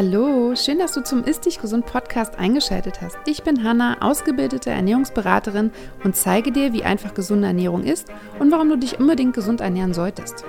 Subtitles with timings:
[0.00, 3.18] Hallo, schön, dass du zum Ist Dich Gesund Podcast eingeschaltet hast.
[3.26, 5.72] Ich bin Hanna, ausgebildete Ernährungsberaterin
[6.04, 8.06] und zeige dir, wie einfach gesunde Ernährung ist
[8.38, 10.44] und warum du dich unbedingt gesund ernähren solltest.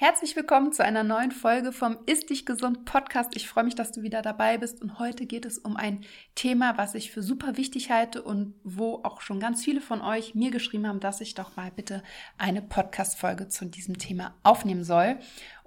[0.00, 3.34] Herzlich willkommen zu einer neuen Folge vom Ist dich gesund Podcast.
[3.34, 6.04] Ich freue mich, dass du wieder dabei bist und heute geht es um ein
[6.36, 10.36] Thema, was ich für super wichtig halte und wo auch schon ganz viele von euch
[10.36, 12.04] mir geschrieben haben, dass ich doch mal bitte
[12.38, 15.18] eine Podcast Folge zu diesem Thema aufnehmen soll.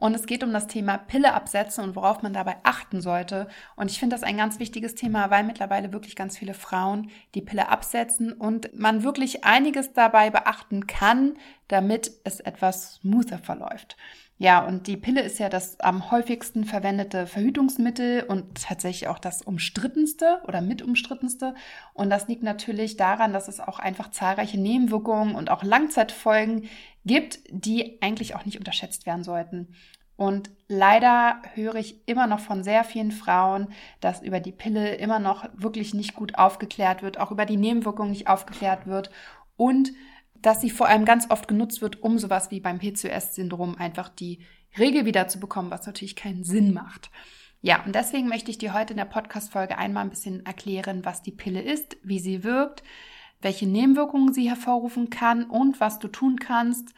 [0.02, 3.48] Und es geht um das Thema Pille absetzen und worauf man dabei achten sollte.
[3.76, 7.42] Und ich finde das ein ganz wichtiges Thema, weil mittlerweile wirklich ganz viele Frauen die
[7.42, 11.34] Pille absetzen und man wirklich einiges dabei beachten kann,
[11.68, 13.96] damit es etwas smoother verläuft.
[14.42, 19.44] Ja, und die Pille ist ja das am häufigsten verwendete Verhütungsmittel und tatsächlich auch das
[19.44, 21.54] umstrittenste oder mit umstrittenste.
[21.94, 26.68] Und das liegt natürlich daran, dass es auch einfach zahlreiche Nebenwirkungen und auch Langzeitfolgen
[27.06, 29.76] gibt, die eigentlich auch nicht unterschätzt werden sollten.
[30.16, 33.70] Und leider höre ich immer noch von sehr vielen Frauen,
[34.02, 38.12] dass über die Pille immer noch wirklich nicht gut aufgeklärt wird, auch über die Nebenwirkungen
[38.12, 39.10] nicht aufgeklärt wird
[39.58, 39.92] und
[40.42, 44.46] dass sie vor allem ganz oft genutzt wird, um sowas wie beim PCOS-Syndrom einfach die
[44.78, 47.10] Regel wieder zu bekommen, was natürlich keinen Sinn macht.
[47.62, 51.22] Ja, und deswegen möchte ich dir heute in der Podcast-Folge einmal ein bisschen erklären, was
[51.22, 52.82] die Pille ist, wie sie wirkt,
[53.42, 56.94] welche Nebenwirkungen sie hervorrufen kann und was du tun kannst,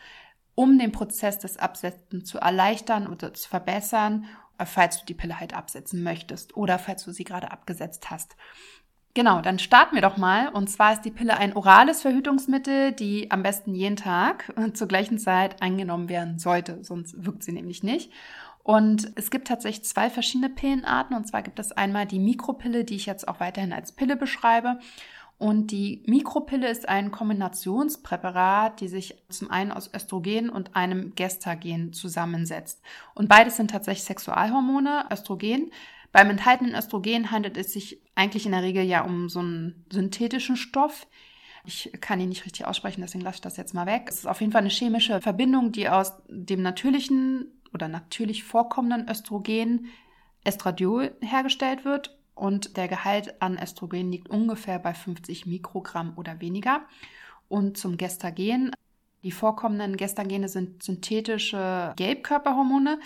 [0.55, 4.25] um den Prozess des Absetzens zu erleichtern oder zu verbessern,
[4.65, 8.35] falls du die Pille halt absetzen möchtest oder falls du sie gerade abgesetzt hast.
[9.15, 10.49] Genau, dann starten wir doch mal.
[10.49, 15.19] Und zwar ist die Pille ein orales Verhütungsmittel, die am besten jeden Tag zur gleichen
[15.19, 18.11] Zeit eingenommen werden sollte, sonst wirkt sie nämlich nicht.
[18.63, 21.15] Und es gibt tatsächlich zwei verschiedene Pillenarten.
[21.15, 24.79] Und zwar gibt es einmal die Mikropille, die ich jetzt auch weiterhin als Pille beschreibe.
[25.43, 31.91] Und die Mikropille ist ein Kombinationspräparat, die sich zum einen aus Östrogen und einem Gestagen
[31.91, 32.81] zusammensetzt.
[33.13, 35.69] Und beides sind tatsächlich Sexualhormone, Östrogen.
[36.13, 40.55] Beim enthaltenen Östrogen handelt es sich eigentlich in der Regel ja um so einen synthetischen
[40.55, 41.07] Stoff.
[41.65, 44.03] Ich kann ihn nicht richtig aussprechen, deswegen lasse ich das jetzt mal weg.
[44.07, 49.09] Es ist auf jeden Fall eine chemische Verbindung, die aus dem natürlichen oder natürlich vorkommenden
[49.09, 49.87] Östrogen
[50.45, 56.81] Estradiol hergestellt wird und der Gehalt an Östrogen liegt ungefähr bei 50 Mikrogramm oder weniger.
[57.47, 58.71] Und zum Gestagen.
[59.23, 62.99] Die vorkommenden Gestagene sind synthetische Gelbkörperhormone,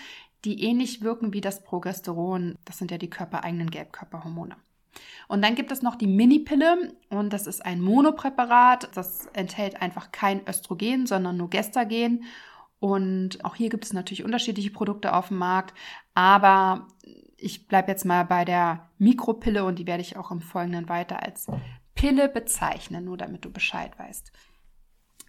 [0.45, 2.55] die ähnlich wirken wie das Progesteron.
[2.65, 4.55] Das sind ja die körpereigenen Gelbkörperhormone.
[5.27, 8.89] Und dann gibt es noch die Minipille und das ist ein Monopräparat.
[8.95, 12.23] Das enthält einfach kein Östrogen, sondern nur Gestagen.
[12.79, 15.73] Und auch hier gibt es natürlich unterschiedliche Produkte auf dem Markt,
[16.13, 16.87] aber
[17.37, 21.23] ich bleibe jetzt mal bei der Mikropille und die werde ich auch im Folgenden weiter
[21.23, 21.47] als
[21.95, 24.31] Pille bezeichnen, nur damit du Bescheid weißt.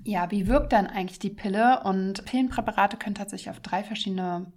[0.04, 1.82] Ja, wie wirkt dann eigentlich die Pille?
[1.82, 4.52] Und Pillenpräparate können tatsächlich auf drei verschiedene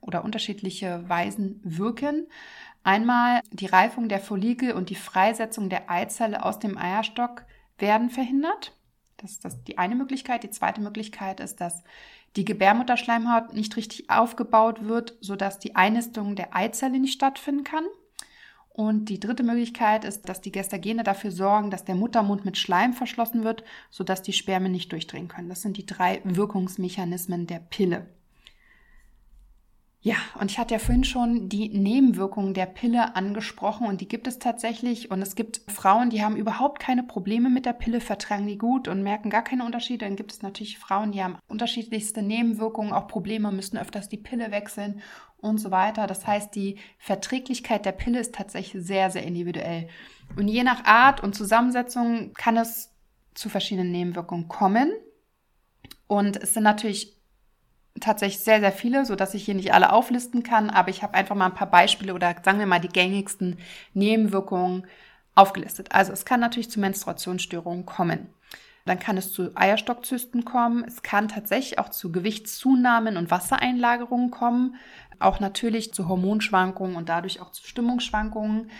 [0.00, 2.26] oder unterschiedliche Weisen wirken.
[2.82, 7.44] Einmal die Reifung der Follikel und die Freisetzung der Eizelle aus dem Eierstock
[7.78, 8.76] werden verhindert.
[9.20, 10.42] Das ist das die eine Möglichkeit.
[10.42, 11.82] Die zweite Möglichkeit ist, dass
[12.36, 17.84] die Gebärmutterschleimhaut nicht richtig aufgebaut wird, sodass die Einnistung der Eizelle nicht stattfinden kann.
[18.70, 22.92] Und die dritte Möglichkeit ist, dass die Gestagene dafür sorgen, dass der Muttermund mit Schleim
[22.92, 25.48] verschlossen wird, sodass die Spermien nicht durchdringen können.
[25.48, 28.06] Das sind die drei Wirkungsmechanismen der Pille.
[30.40, 34.38] Und ich hatte ja vorhin schon die Nebenwirkungen der Pille angesprochen und die gibt es
[34.38, 35.10] tatsächlich.
[35.10, 38.88] Und es gibt Frauen, die haben überhaupt keine Probleme mit der Pille, vertragen die gut
[38.88, 40.06] und merken gar keine Unterschiede.
[40.06, 44.50] Dann gibt es natürlich Frauen, die haben unterschiedlichste Nebenwirkungen, auch Probleme, müssen öfters die Pille
[44.50, 45.02] wechseln
[45.36, 46.06] und so weiter.
[46.06, 49.88] Das heißt, die Verträglichkeit der Pille ist tatsächlich sehr, sehr individuell.
[50.36, 52.94] Und je nach Art und Zusammensetzung kann es
[53.34, 54.90] zu verschiedenen Nebenwirkungen kommen.
[56.06, 57.19] Und es sind natürlich
[57.98, 61.14] tatsächlich sehr, sehr viele, so dass ich hier nicht alle auflisten kann, aber ich habe
[61.14, 63.58] einfach mal ein paar Beispiele oder sagen wir mal die gängigsten
[63.94, 64.86] Nebenwirkungen
[65.34, 65.88] aufgelistet.
[65.92, 68.28] Also es kann natürlich zu Menstruationsstörungen kommen.
[68.86, 70.84] Dann kann es zu Eierstockzysten kommen.
[70.84, 74.76] Es kann tatsächlich auch zu Gewichtszunahmen und Wassereinlagerungen kommen.
[75.18, 78.70] Auch natürlich zu Hormonschwankungen und dadurch auch zu Stimmungsschwankungen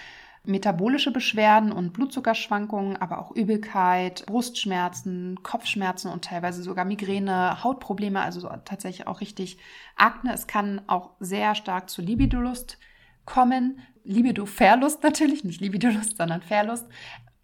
[0.45, 8.49] metabolische Beschwerden und Blutzuckerschwankungen, aber auch Übelkeit, Brustschmerzen, Kopfschmerzen und teilweise sogar Migräne, Hautprobleme, also
[8.65, 9.59] tatsächlich auch richtig
[9.97, 10.33] Akne.
[10.33, 12.79] Es kann auch sehr stark zu Libidolust
[13.27, 13.81] kommen.
[14.05, 16.87] Libido-Verlust natürlich, nicht Libidolust, sondern Verlust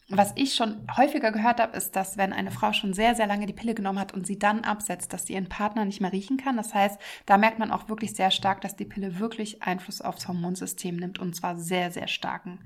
[0.09, 3.47] was ich schon häufiger gehört habe, ist, dass wenn eine Frau schon sehr, sehr lange
[3.47, 6.37] die Pille genommen hat und sie dann absetzt, dass sie ihren Partner nicht mehr riechen
[6.37, 6.57] kann.
[6.57, 10.29] Das heißt, da merkt man auch wirklich sehr stark, dass die Pille wirklich Einfluss aufs
[10.29, 12.61] Hormonsystem nimmt und zwar sehr, sehr starken.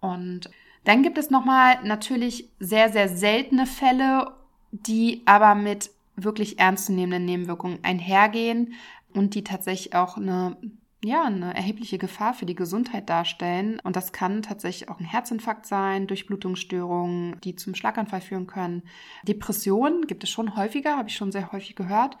[0.00, 0.50] Und
[0.84, 4.32] dann gibt es nochmal natürlich sehr, sehr seltene Fälle,
[4.70, 8.74] die aber mit wirklich ernstzunehmenden Nebenwirkungen einhergehen.
[9.14, 10.56] und die tatsächlich auch eine
[11.04, 13.80] ja, eine erhebliche Gefahr für die Gesundheit darstellen.
[13.84, 18.82] Und das kann tatsächlich auch ein Herzinfarkt sein, Durchblutungsstörungen, die zum Schlaganfall führen können.
[19.22, 22.18] Depressionen gibt es schon häufiger, habe ich schon sehr häufig gehört.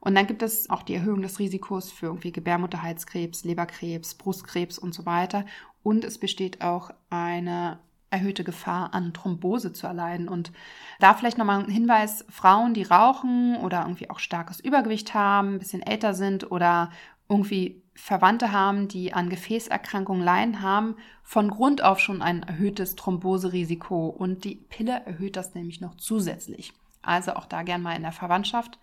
[0.00, 4.92] Und dann gibt es auch die Erhöhung des Risikos für irgendwie Gebärmutterhalskrebs, Leberkrebs, Brustkrebs und
[4.92, 5.46] so weiter.
[5.82, 7.78] Und es besteht auch eine
[8.10, 10.28] erhöhte Gefahr an Thrombose zu erleiden.
[10.28, 10.52] Und
[10.98, 15.58] da vielleicht nochmal ein Hinweis, Frauen, die rauchen oder irgendwie auch starkes Übergewicht haben, ein
[15.58, 16.90] bisschen älter sind oder
[17.28, 24.08] irgendwie Verwandte haben, die an Gefäßerkrankungen leiden, haben von Grund auf schon ein erhöhtes Thromboserisiko
[24.08, 26.72] und die Pille erhöht das nämlich noch zusätzlich.
[27.02, 28.78] Also auch da gern mal in der Verwandtschaft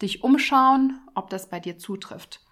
[0.00, 2.45] dich umschauen, ob das bei dir zutrifft.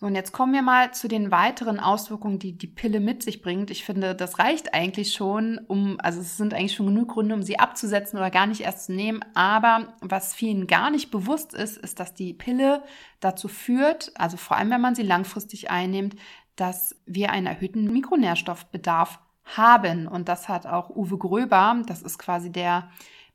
[0.00, 3.42] So, und jetzt kommen wir mal zu den weiteren Auswirkungen, die die Pille mit sich
[3.42, 3.70] bringt.
[3.70, 7.42] Ich finde, das reicht eigentlich schon, um, also es sind eigentlich schon genug Gründe, um
[7.42, 9.22] sie abzusetzen oder gar nicht erst zu nehmen.
[9.34, 12.82] Aber was vielen gar nicht bewusst ist, ist, dass die Pille
[13.20, 16.16] dazu führt, also vor allem wenn man sie langfristig einnimmt,
[16.56, 20.06] dass wir einen erhöhten Mikronährstoffbedarf haben.
[20.06, 22.88] Und das hat auch Uwe Gröber, das ist quasi der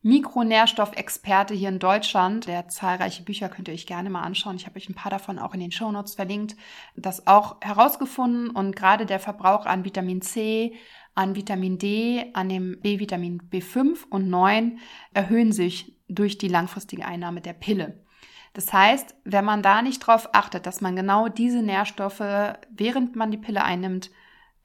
[0.05, 4.55] Mikronährstoffexperte hier in Deutschland, der zahlreiche Bücher könnt ihr euch gerne mal anschauen.
[4.55, 6.55] Ich habe euch ein paar davon auch in den Shownotes verlinkt,
[6.95, 10.75] das auch herausgefunden und gerade der Verbrauch an Vitamin C,
[11.15, 14.77] an Vitamin D, an dem B-Vitamin B5 und 9
[15.15, 18.05] erhöhen sich durch die langfristige Einnahme der Pille.
[18.53, 22.21] Das heißt, wenn man da nicht darauf achtet, dass man genau diese Nährstoffe,
[22.69, 24.11] während man die Pille einnimmt,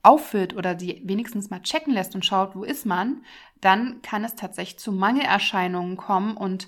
[0.03, 3.23] auffüllt oder die wenigstens mal checken lässt und schaut, wo ist man,
[3.59, 6.67] dann kann es tatsächlich zu Mangelerscheinungen kommen und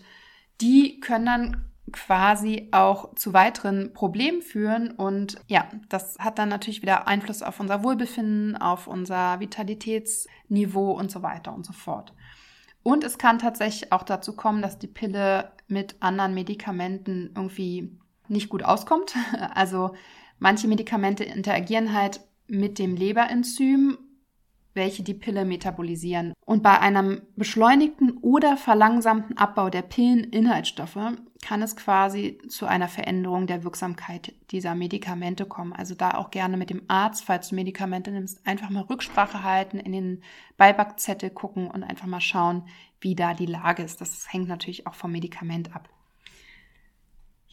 [0.61, 6.81] die können dann quasi auch zu weiteren Problemen führen und ja, das hat dann natürlich
[6.81, 12.13] wieder Einfluss auf unser Wohlbefinden, auf unser Vitalitätsniveau und so weiter und so fort.
[12.83, 17.97] Und es kann tatsächlich auch dazu kommen, dass die Pille mit anderen Medikamenten irgendwie
[18.27, 19.15] nicht gut auskommt.
[19.53, 19.95] Also
[20.39, 23.97] manche Medikamente interagieren halt mit dem Leberenzym,
[24.73, 26.33] welche die Pille metabolisieren.
[26.45, 30.97] Und bei einem beschleunigten oder verlangsamten Abbau der Pilleninhaltsstoffe
[31.43, 35.73] kann es quasi zu einer Veränderung der Wirksamkeit dieser Medikamente kommen.
[35.73, 39.79] Also da auch gerne mit dem Arzt, falls du Medikamente nimmst, einfach mal Rücksprache halten,
[39.79, 40.23] in den
[40.57, 42.63] Beipackzettel gucken und einfach mal schauen,
[43.01, 44.01] wie da die Lage ist.
[44.01, 45.89] Das hängt natürlich auch vom Medikament ab.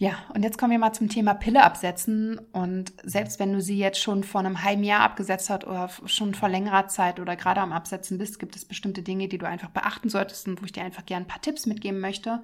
[0.01, 2.39] Ja, und jetzt kommen wir mal zum Thema Pille absetzen.
[2.53, 6.33] Und selbst wenn du sie jetzt schon vor einem halben Jahr abgesetzt hast oder schon
[6.33, 9.69] vor längerer Zeit oder gerade am Absetzen bist, gibt es bestimmte Dinge, die du einfach
[9.69, 12.43] beachten solltest und wo ich dir einfach gerne ein paar Tipps mitgeben möchte.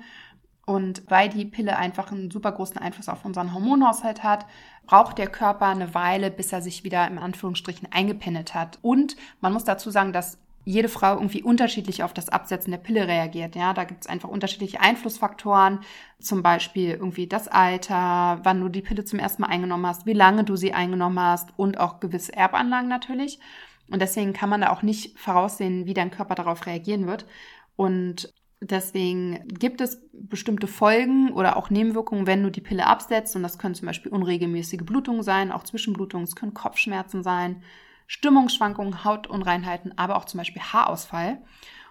[0.67, 4.45] Und weil die Pille einfach einen super großen Einfluss auf unseren Hormonhaushalt hat,
[4.85, 8.79] braucht der Körper eine Weile, bis er sich wieder im Anführungsstrichen eingependelt hat.
[8.83, 10.37] Und man muss dazu sagen, dass
[10.67, 13.55] jede Frau irgendwie unterschiedlich auf das Absetzen der Pille reagiert.
[13.55, 15.79] Ja, da gibt es einfach unterschiedliche Einflussfaktoren,
[16.19, 20.13] zum Beispiel irgendwie das Alter, wann du die Pille zum ersten Mal eingenommen hast, wie
[20.13, 23.39] lange du sie eingenommen hast und auch gewisse Erbanlagen natürlich.
[23.93, 27.27] Und deswegen kann man da auch nicht voraussehen, wie dein Körper darauf reagieren wird.
[27.77, 33.37] Und deswegen gibt es bestimmte Folgen oder auch Nebenwirkungen, wenn du die Pille absetzt.
[33.37, 37.63] Und das können zum Beispiel unregelmäßige Blutungen sein, auch Zwischenblutungen, es können Kopfschmerzen sein,
[38.07, 41.39] Stimmungsschwankungen, Hautunreinheiten, aber auch zum Beispiel Haarausfall.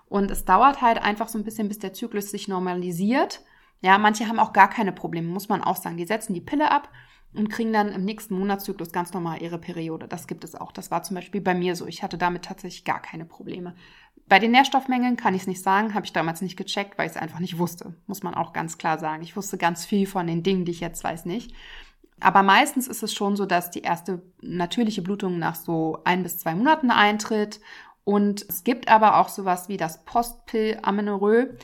[0.07, 3.41] Und es dauert halt einfach so ein bisschen, bis der Zyklus sich normalisiert.
[3.81, 5.97] Ja, manche haben auch gar keine Probleme, muss man auch sagen.
[5.97, 6.89] Die setzen die Pille ab
[7.33, 10.07] und kriegen dann im nächsten Monatszyklus ganz normal ihre Periode.
[10.07, 10.71] Das gibt es auch.
[10.71, 11.85] Das war zum Beispiel bei mir so.
[11.85, 13.75] Ich hatte damit tatsächlich gar keine Probleme.
[14.27, 17.15] Bei den Nährstoffmengen kann ich es nicht sagen, habe ich damals nicht gecheckt, weil ich
[17.15, 17.93] es einfach nicht wusste.
[18.07, 19.21] Muss man auch ganz klar sagen.
[19.21, 21.53] Ich wusste ganz viel von den Dingen, die ich jetzt weiß, nicht.
[22.19, 26.37] Aber meistens ist es schon so, dass die erste natürliche Blutung nach so ein bis
[26.37, 27.59] zwei Monaten eintritt.
[28.03, 31.57] Und es gibt aber auch sowas wie das Postpill-Amenorrhoe.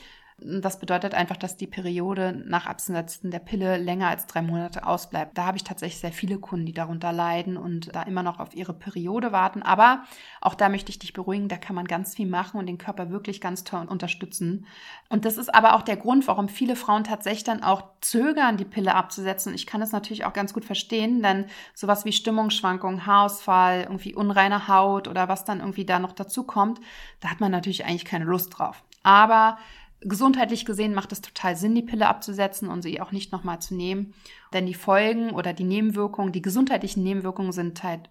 [0.44, 5.36] Das bedeutet einfach, dass die Periode nach Absetzen der Pille länger als drei Monate ausbleibt.
[5.36, 8.54] Da habe ich tatsächlich sehr viele Kunden, die darunter leiden und da immer noch auf
[8.54, 9.62] ihre Periode warten.
[9.62, 10.04] Aber
[10.40, 13.10] auch da möchte ich dich beruhigen, da kann man ganz viel machen und den Körper
[13.10, 14.66] wirklich ganz toll unterstützen.
[15.08, 18.64] Und das ist aber auch der Grund, warum viele Frauen tatsächlich dann auch zögern, die
[18.64, 19.54] Pille abzusetzen.
[19.54, 24.68] Ich kann das natürlich auch ganz gut verstehen, denn sowas wie Stimmungsschwankungen, Haarausfall, irgendwie unreine
[24.68, 26.80] Haut oder was dann irgendwie da noch dazu kommt,
[27.20, 28.82] da hat man natürlich eigentlich keine Lust drauf.
[29.02, 29.58] Aber
[30.04, 33.74] Gesundheitlich gesehen macht es total Sinn, die Pille abzusetzen und sie auch nicht nochmal zu
[33.74, 34.14] nehmen.
[34.52, 38.10] Denn die Folgen oder die Nebenwirkungen, die gesundheitlichen Nebenwirkungen sind halt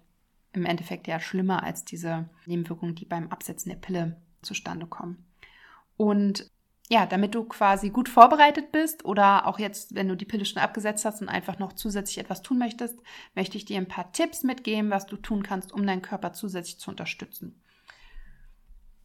[0.53, 5.25] im Endeffekt ja schlimmer als diese Nebenwirkungen, die beim Absetzen der Pille zustande kommen.
[5.98, 6.50] Und
[6.89, 10.62] ja, damit du quasi gut vorbereitet bist oder auch jetzt, wenn du die Pille schon
[10.62, 13.00] abgesetzt hast und einfach noch zusätzlich etwas tun möchtest,
[13.33, 16.79] möchte ich dir ein paar Tipps mitgeben, was du tun kannst, um deinen Körper zusätzlich
[16.79, 17.62] zu unterstützen.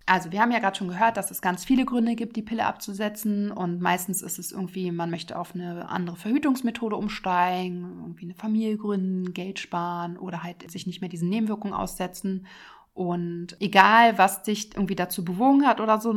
[0.09, 2.65] Also, wir haben ja gerade schon gehört, dass es ganz viele Gründe gibt, die Pille
[2.65, 3.51] abzusetzen.
[3.51, 8.77] Und meistens ist es irgendwie, man möchte auf eine andere Verhütungsmethode umsteigen, irgendwie eine Familie
[8.77, 12.47] gründen, Geld sparen oder halt sich nicht mehr diesen Nebenwirkungen aussetzen.
[12.95, 16.15] Und egal, was dich irgendwie dazu bewogen hat oder so,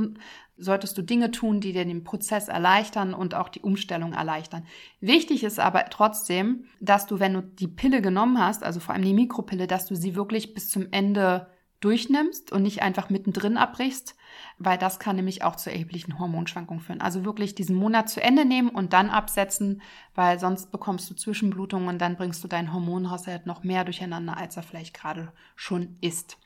[0.56, 4.66] solltest du Dinge tun, die dir den Prozess erleichtern und auch die Umstellung erleichtern.
[5.02, 9.04] Wichtig ist aber trotzdem, dass du, wenn du die Pille genommen hast, also vor allem
[9.04, 11.48] die Mikropille, dass du sie wirklich bis zum Ende
[11.80, 14.16] durchnimmst und nicht einfach mittendrin abbrichst,
[14.58, 17.02] weil das kann nämlich auch zu erheblichen Hormonschwankungen führen.
[17.02, 19.82] Also wirklich diesen Monat zu Ende nehmen und dann absetzen,
[20.14, 24.58] weil sonst bekommst du Zwischenblutungen und dann bringst du deinen Hormonhaushalt noch mehr durcheinander, als
[24.58, 26.38] er vielleicht gerade schon ist.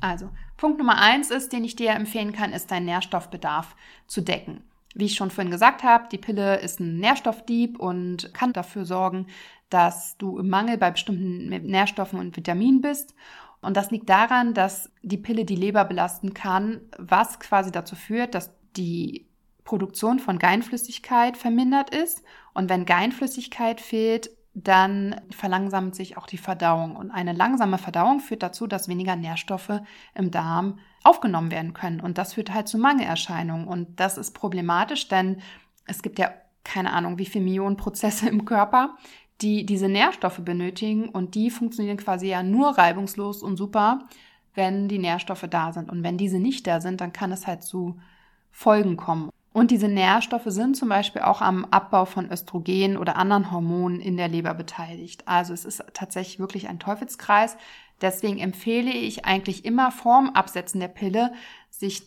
[0.00, 3.74] Also, Punkt Nummer eins ist, den ich dir empfehlen kann, ist deinen Nährstoffbedarf
[4.06, 4.62] zu decken.
[4.94, 9.26] Wie ich schon vorhin gesagt habe, die Pille ist ein Nährstoffdieb und kann dafür sorgen,
[9.70, 13.14] dass du im Mangel bei bestimmten Nährstoffen und Vitaminen bist
[13.60, 18.34] und das liegt daran, dass die Pille die Leber belasten kann, was quasi dazu führt,
[18.34, 19.26] dass die
[19.64, 22.22] Produktion von Geinflüssigkeit vermindert ist.
[22.54, 26.96] Und wenn Geinflüssigkeit fehlt, dann verlangsamt sich auch die Verdauung.
[26.96, 29.82] Und eine langsame Verdauung führt dazu, dass weniger Nährstoffe
[30.14, 32.00] im Darm aufgenommen werden können.
[32.00, 33.68] Und das führt halt zu Mangelerscheinungen.
[33.68, 35.42] Und das ist problematisch, denn
[35.86, 36.32] es gibt ja
[36.64, 38.96] keine Ahnung, wie viele Millionen Prozesse im Körper,
[39.40, 44.00] die diese Nährstoffe benötigen und die funktionieren quasi ja nur reibungslos und super,
[44.54, 45.90] wenn die Nährstoffe da sind.
[45.90, 47.98] Und wenn diese nicht da sind, dann kann es halt zu
[48.50, 49.30] Folgen kommen.
[49.52, 54.16] Und diese Nährstoffe sind zum Beispiel auch am Abbau von Östrogen oder anderen Hormonen in
[54.16, 55.26] der Leber beteiligt.
[55.26, 57.56] Also es ist tatsächlich wirklich ein Teufelskreis.
[58.00, 61.32] Deswegen empfehle ich eigentlich immer vorm Absetzen der Pille,
[61.70, 62.02] sich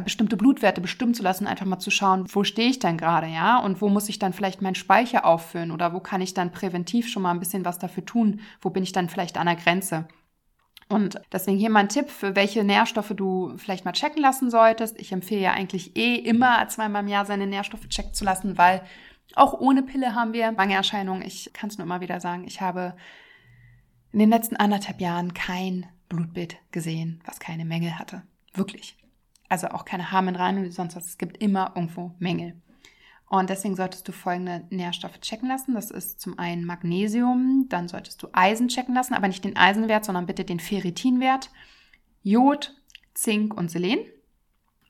[0.00, 3.58] bestimmte Blutwerte bestimmen zu lassen, einfach mal zu schauen, wo stehe ich denn gerade, ja,
[3.58, 7.08] und wo muss ich dann vielleicht meinen Speicher auffüllen oder wo kann ich dann präventiv
[7.08, 10.08] schon mal ein bisschen was dafür tun, wo bin ich dann vielleicht an der Grenze.
[10.88, 14.98] Und deswegen hier mal ein Tipp, für welche Nährstoffe du vielleicht mal checken lassen solltest.
[14.98, 18.82] Ich empfehle ja eigentlich eh immer zweimal im Jahr seine Nährstoffe checken zu lassen, weil
[19.36, 21.22] auch ohne Pille haben wir Mangelerscheinungen.
[21.22, 22.96] Ich kann es nur immer wieder sagen, ich habe
[24.12, 28.22] in den letzten anderthalb Jahren kein Blutbild gesehen, was keine Mängel hatte.
[28.54, 28.96] Wirklich
[29.50, 31.06] also auch keine Harmenreinigung wie sonst was.
[31.06, 32.54] Es gibt immer irgendwo Mängel.
[33.28, 35.74] Und deswegen solltest du folgende Nährstoffe checken lassen.
[35.74, 40.04] Das ist zum einen Magnesium, dann solltest du Eisen checken lassen, aber nicht den Eisenwert,
[40.04, 41.50] sondern bitte den Ferritinwert,
[42.22, 42.74] Jod,
[43.14, 44.00] Zink und Selen.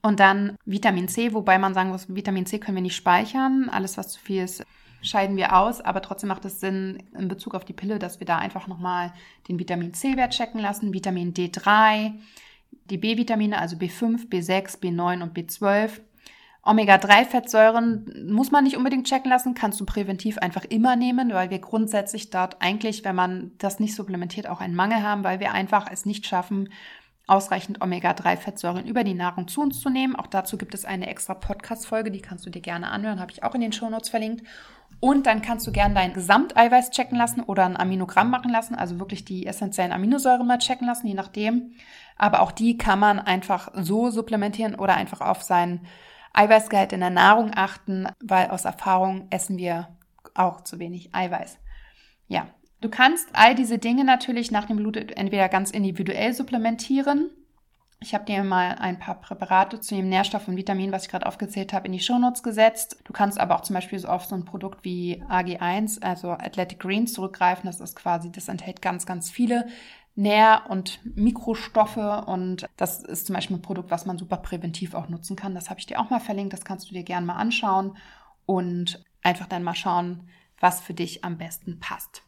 [0.01, 3.69] Und dann Vitamin C, wobei man sagen muss, Vitamin C können wir nicht speichern.
[3.69, 4.65] Alles, was zu viel ist,
[5.03, 5.79] scheiden wir aus.
[5.79, 9.13] Aber trotzdem macht es Sinn in Bezug auf die Pille, dass wir da einfach nochmal
[9.47, 10.93] den Vitamin C-Wert checken lassen.
[10.93, 12.13] Vitamin D3,
[12.85, 16.01] die B-Vitamine, also B5, B6, B9 und B12.
[16.63, 21.57] Omega-3-Fettsäuren muss man nicht unbedingt checken lassen, kannst du präventiv einfach immer nehmen, weil wir
[21.57, 25.87] grundsätzlich dort eigentlich, wenn man das nicht supplementiert, auch einen Mangel haben, weil wir einfach
[25.91, 26.69] es nicht schaffen,
[27.31, 30.17] ausreichend Omega-3-Fettsäuren über die Nahrung zu uns zu nehmen.
[30.17, 33.41] Auch dazu gibt es eine extra Podcast-Folge, die kannst du dir gerne anhören, habe ich
[33.43, 34.45] auch in den Shownotes verlinkt.
[34.99, 38.99] Und dann kannst du gerne dein Gesamteiweiß checken lassen oder ein Aminogramm machen lassen, also
[38.99, 41.71] wirklich die essentiellen Aminosäuren mal checken lassen, je nachdem.
[42.17, 45.87] Aber auch die kann man einfach so supplementieren oder einfach auf seinen
[46.33, 49.87] Eiweißgehalt in der Nahrung achten, weil aus Erfahrung essen wir
[50.33, 51.57] auch zu wenig Eiweiß.
[52.27, 52.47] Ja,
[52.81, 57.29] du kannst all diese Dinge natürlich nach dem Blut entweder ganz individuell supplementieren.
[58.03, 61.27] Ich habe dir mal ein paar Präparate zu dem Nährstoff und Vitamin, was ich gerade
[61.27, 62.97] aufgezählt habe, in die Shownotes gesetzt.
[63.03, 67.13] Du kannst aber auch zum Beispiel auf so ein Produkt wie AG1, also Athletic Greens,
[67.13, 67.67] zurückgreifen.
[67.67, 69.67] Das ist quasi, das enthält ganz, ganz viele
[70.15, 75.07] Nähr- und Mikrostoffe und das ist zum Beispiel ein Produkt, was man super präventiv auch
[75.07, 75.53] nutzen kann.
[75.53, 77.95] Das habe ich dir auch mal verlinkt, das kannst du dir gerne mal anschauen
[78.47, 80.27] und einfach dann mal schauen,
[80.59, 82.23] was für dich am besten passt.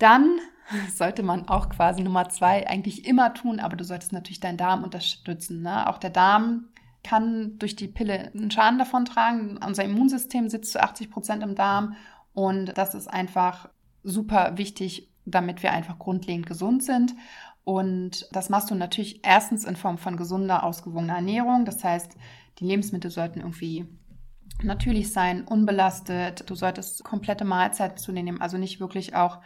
[0.00, 0.40] Dann
[0.94, 4.82] sollte man auch quasi Nummer zwei eigentlich immer tun, aber du solltest natürlich deinen Darm
[4.82, 5.62] unterstützen.
[5.62, 5.88] Ne?
[5.88, 6.70] Auch der Darm
[7.04, 9.58] kann durch die Pille einen Schaden davon tragen.
[9.64, 11.94] Unser Immunsystem sitzt zu 80 Prozent im Darm
[12.34, 13.68] und das ist einfach
[14.02, 17.14] super wichtig damit wir einfach grundlegend gesund sind.
[17.64, 21.64] Und das machst du natürlich erstens in Form von gesunder, ausgewogener Ernährung.
[21.64, 22.16] Das heißt,
[22.58, 23.86] die Lebensmittel sollten irgendwie
[24.62, 26.48] natürlich sein, unbelastet.
[26.48, 29.38] Du solltest komplette Mahlzeiten zu dir nehmen, also nicht wirklich auch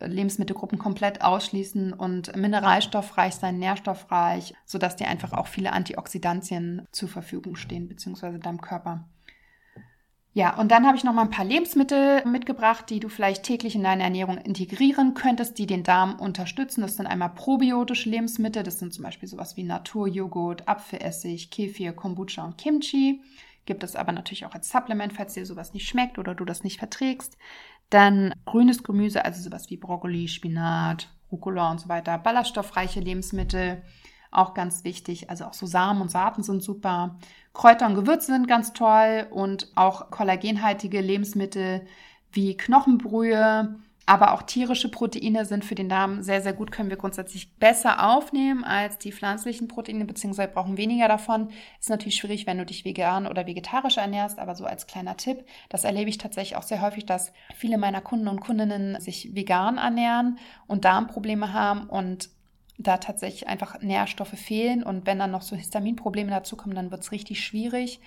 [0.00, 7.56] Lebensmittelgruppen komplett ausschließen und mineralstoffreich sein, nährstoffreich, sodass dir einfach auch viele Antioxidantien zur Verfügung
[7.56, 9.08] stehen, beziehungsweise deinem Körper.
[10.36, 13.74] Ja, und dann habe ich noch mal ein paar Lebensmittel mitgebracht, die du vielleicht täglich
[13.74, 16.82] in deine Ernährung integrieren könntest, die den Darm unterstützen.
[16.82, 18.62] Das sind einmal probiotische Lebensmittel.
[18.62, 23.22] Das sind zum Beispiel sowas wie Naturjoghurt, Apfelessig, Kefir, Kombucha und Kimchi.
[23.64, 26.64] Gibt es aber natürlich auch als Supplement, falls dir sowas nicht schmeckt oder du das
[26.64, 27.38] nicht verträgst.
[27.90, 32.18] Dann grünes Gemüse, also sowas wie Brokkoli, Spinat, Rucola und so weiter.
[32.18, 33.82] Ballaststoffreiche Lebensmittel
[34.30, 35.30] auch ganz wichtig.
[35.30, 37.18] Also auch so Samen und Saaten sind super.
[37.52, 41.86] Kräuter und Gewürze sind ganz toll und auch kollagenhaltige Lebensmittel
[42.32, 43.76] wie Knochenbrühe,
[44.06, 48.08] aber auch tierische Proteine sind für den Darm sehr, sehr gut, können wir grundsätzlich besser
[48.08, 51.50] aufnehmen als die pflanzlichen Proteine, beziehungsweise brauchen weniger davon.
[51.80, 55.44] Ist natürlich schwierig, wenn du dich vegan oder vegetarisch ernährst, aber so als kleiner Tipp,
[55.68, 59.76] das erlebe ich tatsächlich auch sehr häufig, dass viele meiner Kunden und Kundinnen sich vegan
[59.76, 62.30] ernähren und Darmprobleme haben und
[62.78, 67.10] da tatsächlich einfach Nährstoffe fehlen und wenn dann noch so Histaminprobleme dazukommen, dann wird es
[67.10, 68.00] richtig schwierig.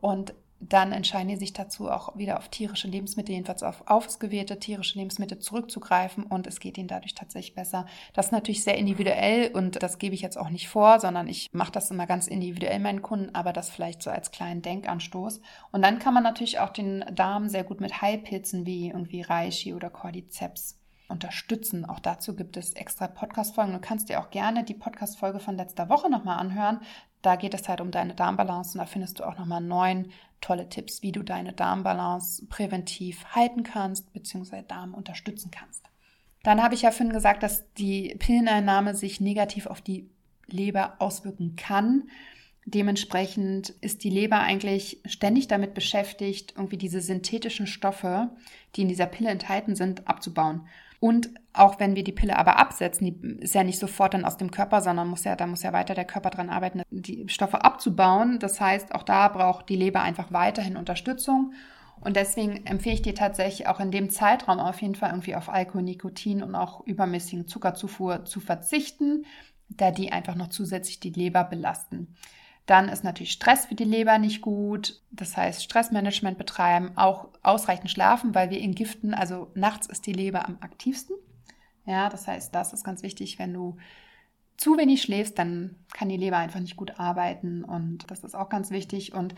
[0.00, 4.98] Und dann entscheiden die sich dazu, auch wieder auf tierische Lebensmittel, jedenfalls auf ausgewählte tierische
[4.98, 7.86] Lebensmittel zurückzugreifen und es geht ihnen dadurch tatsächlich besser.
[8.12, 11.48] Das ist natürlich sehr individuell und das gebe ich jetzt auch nicht vor, sondern ich
[11.52, 15.40] mache das immer ganz individuell meinen Kunden, aber das vielleicht so als kleinen Denkanstoß.
[15.70, 19.74] Und dann kann man natürlich auch den Darm sehr gut mit Heilpilzen wie irgendwie Reishi
[19.74, 21.84] oder Cordyceps unterstützen.
[21.84, 23.72] Auch dazu gibt es extra Podcast-Folgen.
[23.72, 26.80] Du kannst dir auch gerne die Podcast-Folge von letzter Woche nochmal anhören.
[27.22, 30.10] Da geht es halt um deine Darmbalance und da findest du auch nochmal neun
[30.40, 35.84] tolle Tipps, wie du deine Darmbalance präventiv halten kannst, beziehungsweise Darm unterstützen kannst.
[36.44, 40.08] Dann habe ich ja vorhin gesagt, dass die Pilleneinnahme sich negativ auf die
[40.46, 42.08] Leber auswirken kann.
[42.64, 48.30] Dementsprechend ist die Leber eigentlich ständig damit beschäftigt, irgendwie diese synthetischen Stoffe,
[48.76, 50.68] die in dieser Pille enthalten sind, abzubauen.
[51.00, 54.36] Und auch wenn wir die Pille aber absetzen, die ist ja nicht sofort dann aus
[54.36, 57.64] dem Körper, sondern muss ja, da muss ja weiter der Körper dran arbeiten, die Stoffe
[57.64, 58.38] abzubauen.
[58.40, 61.52] Das heißt, auch da braucht die Leber einfach weiterhin Unterstützung.
[62.00, 65.48] Und deswegen empfehle ich dir tatsächlich auch in dem Zeitraum auf jeden Fall irgendwie auf
[65.48, 69.24] Alkohol, Nikotin und auch übermäßigen Zuckerzufuhr zu verzichten,
[69.68, 72.16] da die einfach noch zusätzlich die Leber belasten.
[72.68, 75.00] Dann ist natürlich Stress für die Leber nicht gut.
[75.10, 80.12] Das heißt, Stressmanagement betreiben, auch ausreichend schlafen, weil wir in Giften, also nachts ist die
[80.12, 81.16] Leber am aktivsten.
[81.86, 83.78] Ja, das heißt, das ist ganz wichtig, wenn du
[84.58, 88.50] zu wenig schläfst, dann kann die Leber einfach nicht gut arbeiten und das ist auch
[88.50, 89.14] ganz wichtig.
[89.14, 89.34] Und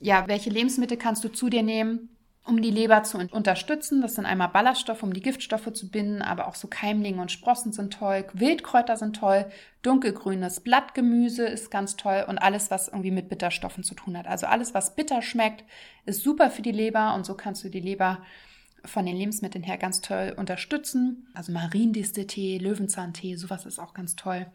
[0.00, 2.08] ja, welche Lebensmittel kannst du zu dir nehmen?
[2.44, 4.02] Um die Leber zu unterstützen.
[4.02, 7.72] Das sind einmal Ballaststoffe, um die Giftstoffe zu binden, aber auch so Keimlinge und Sprossen
[7.72, 9.46] sind toll, Wildkräuter sind toll,
[9.82, 14.26] dunkelgrünes Blattgemüse ist ganz toll und alles, was irgendwie mit Bitterstoffen zu tun hat.
[14.26, 15.64] Also alles, was bitter schmeckt,
[16.04, 18.18] ist super für die Leber und so kannst du die Leber
[18.84, 21.28] von den Lebensmitteln her ganz toll unterstützen.
[21.34, 24.46] Also Mariendisteltee, Löwenzahntee, sowas ist auch ganz toll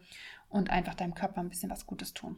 [0.50, 2.36] und einfach deinem Körper ein bisschen was Gutes tun.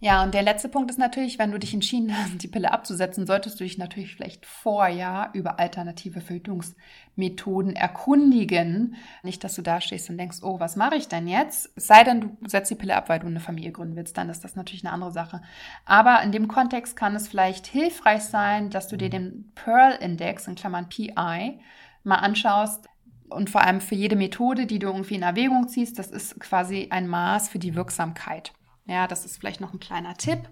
[0.00, 3.26] Ja, und der letzte Punkt ist natürlich, wenn du dich entschieden hast, die Pille abzusetzen,
[3.26, 8.94] solltest du dich natürlich vielleicht vorher über alternative Verhütungsmethoden erkundigen.
[9.24, 11.72] Nicht, dass du da stehst und denkst, oh, was mache ich denn jetzt?
[11.74, 14.30] Es sei denn, du setzt die Pille ab, weil du eine Familie gründen willst, dann
[14.30, 15.42] ist das natürlich eine andere Sache.
[15.84, 20.54] Aber in dem Kontext kann es vielleicht hilfreich sein, dass du dir den Pearl-Index, in
[20.54, 21.58] Klammern PI,
[22.04, 22.88] mal anschaust,
[23.30, 26.88] und vor allem für jede Methode, die du irgendwie in Erwägung ziehst, das ist quasi
[26.90, 28.52] ein Maß für die Wirksamkeit.
[28.88, 30.48] Ja, das ist vielleicht noch ein kleiner Tipp.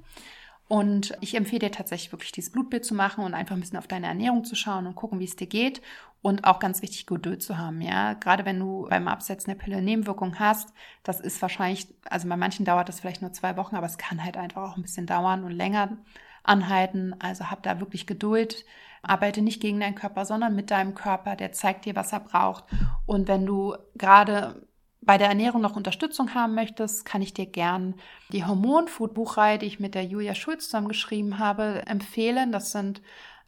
[0.68, 3.86] Und ich empfehle dir tatsächlich wirklich dieses Blutbild zu machen und einfach ein bisschen auf
[3.86, 5.80] deine Ernährung zu schauen und gucken, wie es dir geht.
[6.22, 7.80] Und auch ganz wichtig, Geduld zu haben.
[7.80, 10.72] Ja, gerade wenn du beim Absetzen der Pille Nebenwirkungen hast,
[11.04, 14.24] das ist wahrscheinlich, also bei manchen dauert das vielleicht nur zwei Wochen, aber es kann
[14.24, 15.98] halt einfach auch ein bisschen dauern und länger
[16.42, 17.14] anhalten.
[17.20, 18.64] Also hab da wirklich Geduld.
[19.02, 21.36] Arbeite nicht gegen deinen Körper, sondern mit deinem Körper.
[21.36, 22.64] Der zeigt dir, was er braucht.
[23.06, 24.65] Und wenn du gerade
[25.06, 27.94] bei der Ernährung noch Unterstützung haben möchtest, kann ich dir gern
[28.32, 32.50] die Hormonfood-Buchreihe, die ich mit der Julia Schulz zusammen geschrieben habe, empfehlen.
[32.50, 33.00] Das sind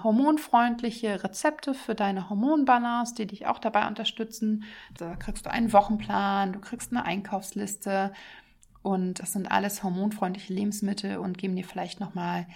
[0.03, 4.65] hormonfreundliche Rezepte für deine Hormonbalance, die dich auch dabei unterstützen.
[4.97, 8.13] Da kriegst du einen Wochenplan, du kriegst eine Einkaufsliste
[8.83, 12.47] und das sind alles hormonfreundliche Lebensmittel und geben dir vielleicht nochmal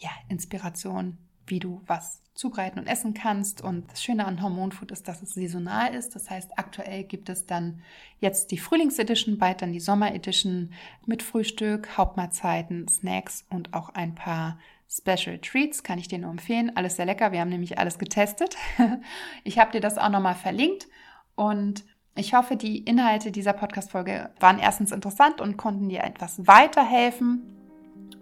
[0.00, 1.18] ja, Inspiration,
[1.50, 3.60] wie du was zubereiten und essen kannst.
[3.60, 6.14] Und das Schöne an Hormonfood ist, dass es saisonal ist.
[6.14, 7.82] Das heißt, aktuell gibt es dann
[8.18, 10.72] jetzt die Frühlingsedition, bald dann die Sommeredition
[11.06, 14.58] mit Frühstück, Hauptmahlzeiten, Snacks und auch ein paar
[14.88, 15.82] Special Treats.
[15.82, 16.76] Kann ich dir nur empfehlen.
[16.76, 17.32] Alles sehr lecker.
[17.32, 18.56] Wir haben nämlich alles getestet.
[19.44, 20.88] Ich habe dir das auch nochmal verlinkt.
[21.34, 21.84] Und
[22.14, 27.59] ich hoffe, die Inhalte dieser Podcast-Folge waren erstens interessant und konnten dir etwas weiterhelfen.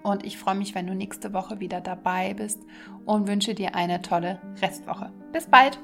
[0.09, 2.63] Und ich freue mich, wenn du nächste Woche wieder dabei bist
[3.05, 5.13] und wünsche dir eine tolle Restwoche.
[5.33, 5.79] Bis bald!